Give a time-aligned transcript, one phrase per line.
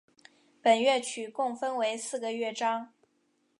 [0.63, 2.91] 本乐曲共分为四个乐章。